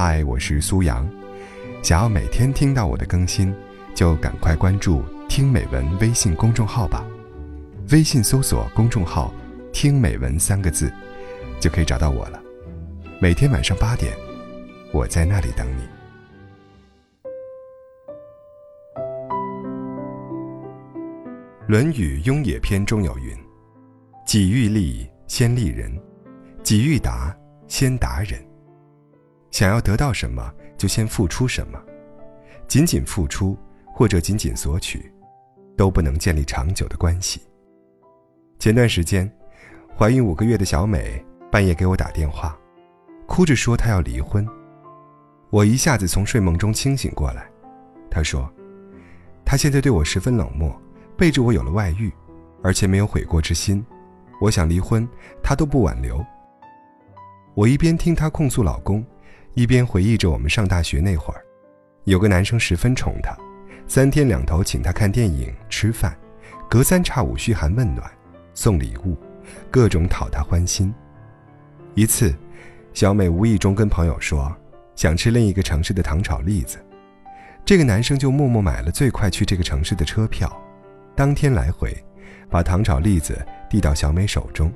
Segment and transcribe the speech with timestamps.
[0.00, 1.04] 嗨，我是苏阳。
[1.82, 3.52] 想要每天听到我的更新，
[3.96, 7.04] 就赶快关注“听美文”微信公众号吧。
[7.90, 9.34] 微信搜索公众号
[9.74, 10.88] “听美文”三个字，
[11.58, 12.40] 就可以找到我了。
[13.20, 14.16] 每天晚上八点，
[14.92, 15.82] 我在那里等你。
[21.66, 23.36] 《论语·雍也篇》中有云
[24.24, 25.90] ：“己欲立，先立人；
[26.62, 27.36] 己欲达，
[27.66, 28.40] 先达人。”
[29.50, 31.80] 想要得到什么，就先付出什么。
[32.66, 35.12] 仅仅付出或者仅仅索取，
[35.76, 37.40] 都不能建立长久的关系。
[38.58, 39.30] 前段时间，
[39.96, 42.56] 怀孕五个月的小美半夜给我打电话，
[43.26, 44.46] 哭着说她要离婚。
[45.50, 47.48] 我一下子从睡梦中清醒过来。
[48.10, 48.50] 她说
[49.46, 50.70] ：“她现在对我十分冷漠。”
[51.16, 52.12] 背着我有了外遇，
[52.62, 53.84] 而且没有悔过之心，
[54.40, 55.08] 我想离婚，
[55.42, 56.24] 她都不挽留。
[57.54, 59.04] 我一边听她控诉老公，
[59.58, 61.44] 一边回忆着我们上大学那会儿，
[62.04, 63.36] 有个男生十分宠她，
[63.88, 66.16] 三天两头请她看电影、吃饭，
[66.70, 68.08] 隔三差五嘘寒问暖，
[68.54, 69.16] 送礼物，
[69.68, 70.94] 各种讨她欢心。
[71.96, 72.32] 一次，
[72.94, 74.56] 小美无意中跟朋友说，
[74.94, 76.78] 想吃另一个城市的糖炒栗子，
[77.64, 80.48] 这个男生就默默买了最快去这个城市的车票。
[81.16, 81.92] 当天来回，
[82.48, 84.72] 把糖炒栗子递到小美手中。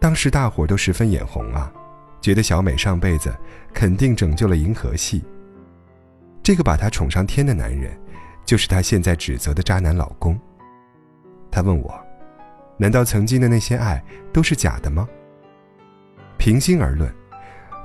[0.00, 1.72] 当时大伙都十分眼红啊，
[2.22, 3.36] 觉得小美上辈子
[3.74, 5.22] 肯定拯救了银河系。
[6.42, 7.94] 这个把她宠上天的男人，
[8.46, 10.38] 就是她现在指责的渣男老公。
[11.50, 11.94] 他问我，
[12.78, 15.06] 难道曾经的那些爱都是假的吗？
[16.38, 17.12] 平心而论，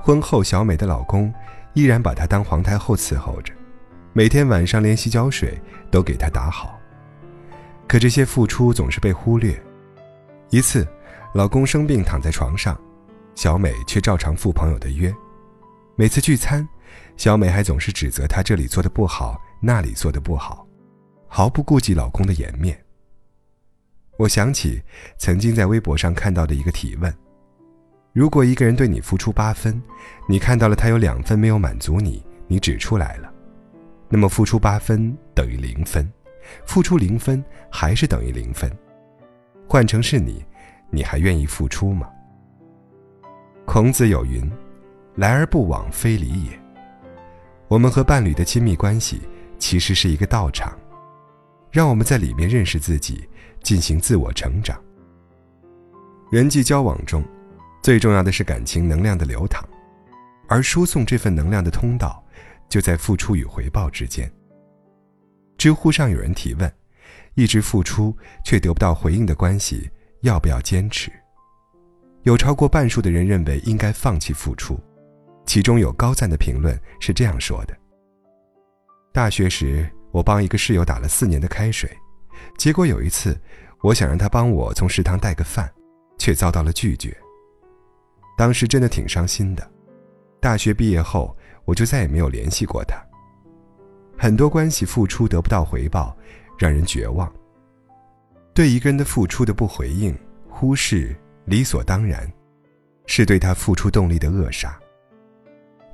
[0.00, 1.32] 婚后小美的老公
[1.74, 3.52] 依然把她当皇太后伺候着，
[4.12, 6.78] 每天晚上连洗脚水都给她打好。
[7.86, 9.54] 可这些付出总是被忽略。
[10.50, 10.86] 一次，
[11.34, 12.78] 老公生病躺在床上，
[13.38, 15.14] 小美却照常赴朋友的约。
[15.94, 16.68] 每次聚餐，
[17.16, 20.66] 小美还总是指责他这里做的不好，那里做的不好，
[21.28, 22.76] 毫不顾及老公的颜面。
[24.16, 24.82] 我想起
[25.18, 27.16] 曾经在微博上看到的一个提问：
[28.12, 29.80] 如果一个人对你付出八分，
[30.28, 33.32] 你看到了他有两分没有满足你，你指出来了，
[34.08, 36.12] 那么付出八分等于零分。
[36.66, 38.68] 付出零分还是等于零分，
[39.68, 40.44] 换成是你，
[40.90, 42.10] 你还愿意付出吗？
[43.68, 44.50] 孔子有云
[45.16, 46.58] ：“来而不往非礼也。”
[47.68, 49.20] 我们和伴侣的亲密关系
[49.58, 50.72] 其实是一个道场，
[51.70, 53.28] 让我们在里面认识自己，
[53.62, 54.82] 进行自我成长。
[56.30, 57.22] 人际交往中，
[57.82, 59.62] 最重要的是感情能量的流淌，
[60.48, 62.24] 而输送这份能量的通道，
[62.70, 64.32] 就在付出与回报之间。
[65.58, 66.72] 知乎上有人提问
[67.36, 69.90] ：“一直付出却得不到回应的关系，
[70.22, 71.12] 要不要坚持？”
[72.28, 74.78] 有超过半数的人认为应该放弃付出，
[75.46, 77.74] 其中有高赞的评论是这样说的
[79.14, 81.90] ：“大学时，我帮一个室友打了四年的开水，
[82.58, 83.34] 结果有一次，
[83.80, 85.72] 我想让他帮我从食堂带个饭，
[86.18, 87.16] 却遭到了拒绝。
[88.36, 89.66] 当时真的挺伤心的。
[90.38, 91.34] 大学毕业后，
[91.64, 92.94] 我就再也没有联系过他。”
[94.20, 96.14] 很多关系付出得不到回报，
[96.58, 97.32] 让人绝望。
[98.52, 100.14] 对一个人的付出的不回应、
[100.46, 101.16] 忽视、
[101.48, 102.30] 理所当然，
[103.06, 104.78] 是对他付出动力的扼杀。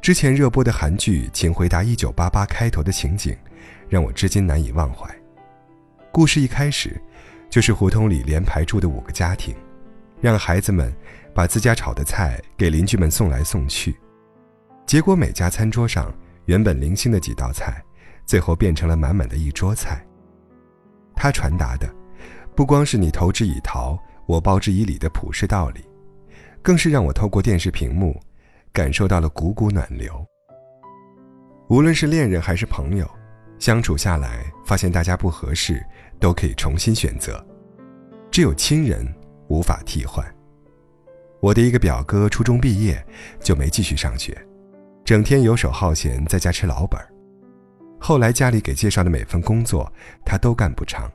[0.02, 3.36] 之前热播的韩剧《请回答一九八八》开头的情景，
[3.88, 5.08] 让我至今难以忘怀。
[6.10, 7.00] 故事一开始，
[7.48, 9.54] 就是胡同里连排住的五个家庭，
[10.20, 10.92] 让孩子们
[11.32, 13.96] 把自家炒的菜给邻居们送来送去，
[14.84, 16.12] 结果每家餐桌上
[16.46, 17.80] 原本零星的几道菜。
[18.26, 20.02] 最后变成了满满的一桌菜。
[21.14, 21.86] 他传达的，
[22.56, 25.80] 不光是你投之以桃，我报之以礼的普世道理，
[26.62, 28.18] 更是让我透过电视屏幕，
[28.72, 30.24] 感受到了股股暖流。
[31.68, 33.08] 无论是恋人还是朋友，
[33.58, 35.84] 相处下来发现大家不合适，
[36.18, 37.44] 都可以重新选择。
[38.30, 39.06] 只有亲人
[39.48, 40.24] 无法替换。
[41.40, 43.04] 我的一个表哥初中毕业
[43.40, 44.36] 就没继续上学，
[45.04, 46.98] 整天游手好闲，在家吃老本。
[48.00, 49.90] 后来家里给介绍的每份工作，
[50.24, 51.10] 他都干不长，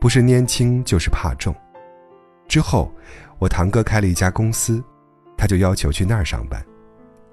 [0.00, 1.54] 不是年轻就是怕重。
[2.50, 2.92] 之后，
[3.38, 4.82] 我堂哥开了一家公司，
[5.38, 6.60] 他就要求去那儿上班，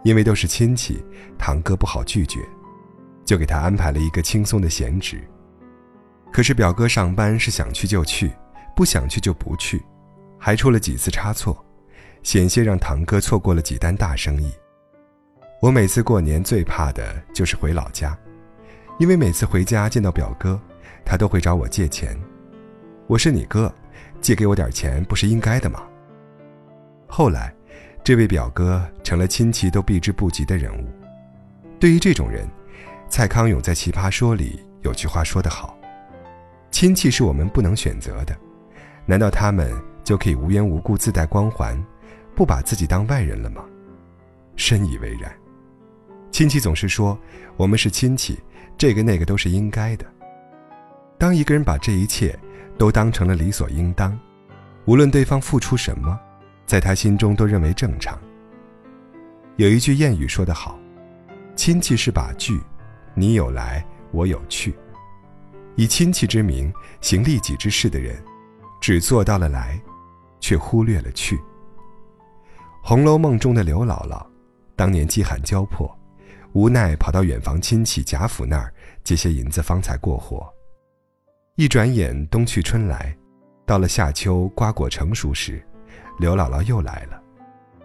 [0.03, 1.03] 因为都是亲戚，
[1.39, 2.39] 堂哥不好拒绝，
[3.25, 5.19] 就给他安排了一个轻松的闲职。
[6.31, 8.31] 可是表哥上班是想去就去，
[8.75, 9.83] 不想去就不去，
[10.37, 11.65] 还出了几次差错，
[12.21, 14.51] 险些让堂哥错过了几单大生意。
[15.63, 17.03] 我每次过年最怕的
[17.33, 18.15] 就是回老家。
[18.99, 20.61] 因为每次回家见到表哥，
[21.03, 22.15] 他都会找我借钱。
[23.07, 23.73] 我是你哥，
[24.21, 25.83] 借给我点钱不是应该的吗？
[27.07, 27.53] 后来，
[28.03, 30.85] 这位表哥成了亲戚都避之不及的人物。
[31.79, 32.47] 对于这种人，
[33.09, 35.77] 蔡康永在《奇葩说》里有句话说得好
[36.71, 38.35] ：“亲戚是我们不能选择的，
[39.05, 39.71] 难道他们
[40.03, 41.81] 就可以无缘无故自带光环，
[42.35, 43.63] 不把自己当外人了吗？”
[44.57, 45.31] 深以为然。
[46.31, 47.17] 亲戚总是说
[47.55, 48.37] 我们是亲戚，
[48.77, 50.05] 这个那个都是应该的。
[51.17, 52.37] 当一个人把这一切
[52.77, 54.17] 都当成了理所应当，
[54.85, 56.17] 无论对方付出什么，
[56.65, 58.17] 在他心中都认为正常。
[59.55, 60.79] 有一句谚语说得好。
[61.55, 62.61] 亲戚是把锯，
[63.15, 64.75] 你有来，我有去。
[65.75, 66.71] 以亲戚之名
[67.01, 68.15] 行利己之事的人，
[68.79, 69.81] 只做到了来，
[70.39, 71.35] 却忽略了去。
[72.83, 74.23] 《红楼梦》中的刘姥姥，
[74.75, 75.89] 当年饥寒交迫，
[76.53, 78.71] 无奈跑到远房亲戚贾府那儿
[79.03, 80.47] 借些银子方才过活。
[81.59, 83.17] 一转眼冬去春来，
[83.65, 85.59] 到了夏秋瓜果成熟时，
[86.19, 87.19] 刘姥姥又来了。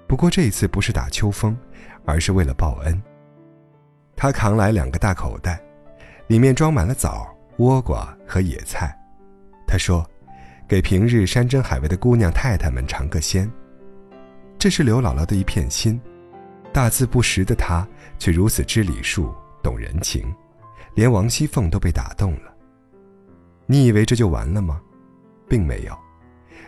[0.06, 1.56] 不过这一次不是打秋风，
[2.04, 3.02] 而是为了报恩。
[4.14, 5.58] 他扛来两个大口袋，
[6.26, 8.94] 里面装满了枣、倭瓜和野菜。
[9.66, 10.06] 他说
[10.68, 13.50] ：“给平日山珍海味的姑娘太太们尝个鲜。”
[14.60, 15.98] 这是刘姥姥的一片心。
[16.74, 17.88] 大字不识的她，
[18.18, 20.30] 却如此知礼数、懂人情，
[20.94, 22.51] 连王熙凤都被打动了。
[23.72, 24.82] 你以为这就完了吗？
[25.48, 25.98] 并没有。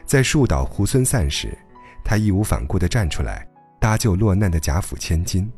[0.06, 1.54] 在树倒猢狲散时，
[2.02, 3.46] 他义无反顾地站出来
[3.78, 5.52] 搭救落难的贾府千金。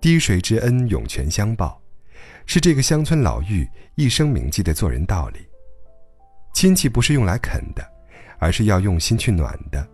[0.00, 1.78] 滴水之恩，涌泉相报，
[2.46, 5.40] 是这个乡村老妪一生铭记的做人道理。
[6.54, 7.86] 亲戚不是用来啃的，
[8.38, 9.86] 而是要用心去暖的。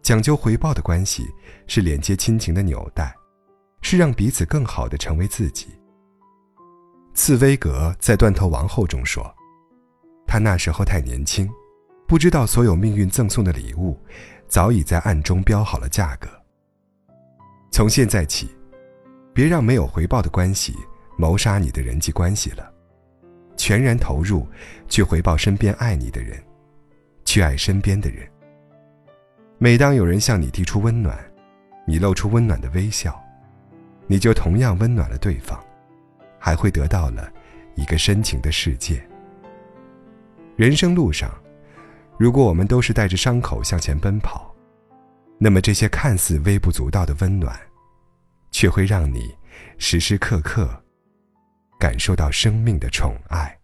[0.00, 1.26] 讲究回报的关系，
[1.66, 3.14] 是连接亲情的纽带，
[3.82, 5.66] 是让彼此更好的成为自己。
[7.12, 9.22] 茨威格在《断头王后》中说
[10.28, 11.50] ：“他那时候太年轻，
[12.06, 13.98] 不知道所有命运赠送的礼物，
[14.46, 16.28] 早已在暗中标好了价格。
[17.72, 18.48] 从现在起。”
[19.34, 20.74] 别让没有回报的关系
[21.16, 22.72] 谋杀你的人际关系了，
[23.56, 24.44] 全然投入
[24.88, 26.42] 去回报身边爱你的人，
[27.24, 28.28] 去爱身边的人。
[29.56, 31.16] 每当有人向你提出温暖，
[31.86, 33.16] 你露出温暖的微笑，
[34.08, 35.56] 你就同样温暖了对方，
[36.36, 37.32] 还会得到了
[37.76, 39.07] 一个深情的世界。
[40.58, 41.32] 人生路上，
[42.18, 44.52] 如果我们都是带着伤口向前奔跑，
[45.38, 47.56] 那么这些看似微不足道的温暖。
[48.50, 49.32] 却会让你
[49.76, 50.68] 时时刻刻
[51.78, 53.56] 感受到生命的宠爱。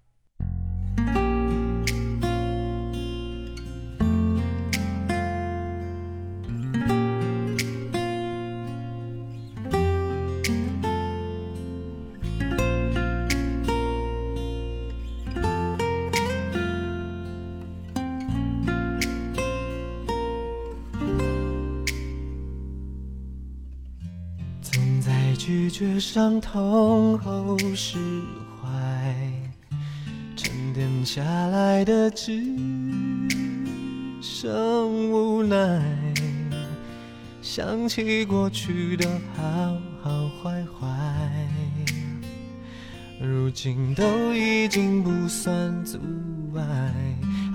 [25.47, 27.99] 拒绝伤痛后释
[28.63, 28.67] 怀，
[30.35, 32.43] 沉淀下来的只
[34.23, 35.83] 剩无奈。
[37.43, 39.07] 想起过去的
[39.37, 41.47] 好好坏坏，
[43.21, 45.99] 如今都已经不算阻
[46.57, 46.63] 碍。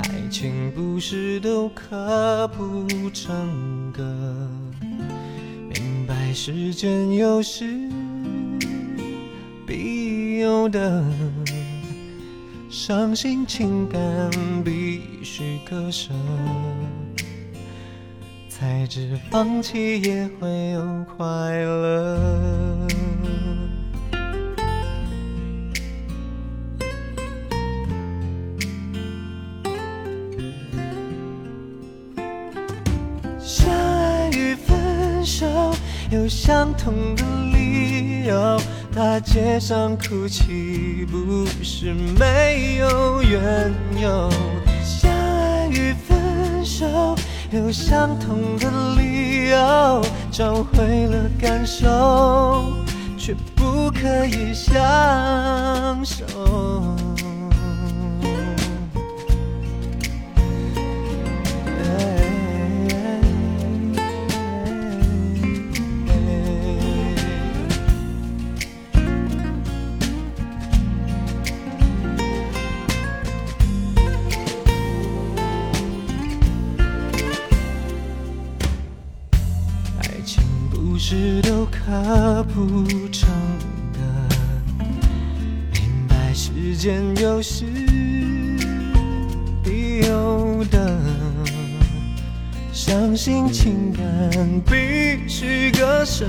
[0.04, 4.48] 爱情不是都刻不成歌。
[6.34, 7.66] 时间有时
[9.66, 11.04] 必有的
[12.70, 14.00] 伤心情感
[14.64, 16.12] 必须割舍，
[18.48, 22.88] 才知放弃也会有快乐。
[36.12, 37.24] 有相同的
[37.54, 38.60] 理由，
[38.96, 44.28] 大街上哭泣不是没有缘由。
[44.84, 47.16] 相爱与分手
[47.52, 50.02] 有相同的理由，
[50.32, 52.74] 找回了感受，
[53.16, 56.26] 却不可以相守。
[81.12, 83.28] 事都刻不成
[83.94, 84.00] 的，
[85.74, 87.66] 明白时间有时
[89.64, 91.02] 必有的，
[92.72, 96.28] 相信情感必须割舍，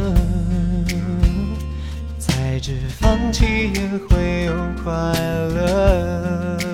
[2.18, 6.69] 才知放弃也会有快乐。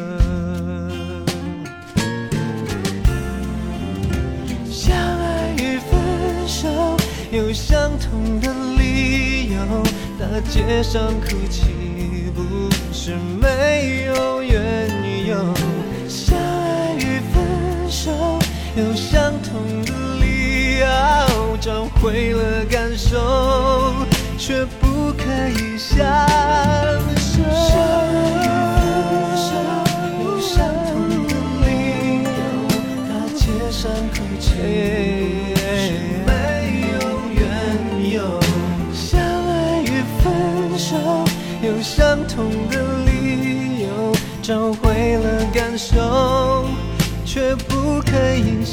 [7.56, 9.58] 相同的理由，
[10.20, 11.62] 大街上哭泣
[12.34, 12.42] 不
[12.92, 14.90] 是没有缘
[15.26, 15.34] 由。
[16.06, 18.12] 相爱与分手
[18.76, 23.96] 有相同的理由，找回了感受，
[24.38, 26.06] 却不可以相
[41.82, 46.64] 相同的理由，找回了感受，
[47.24, 48.64] 却不可以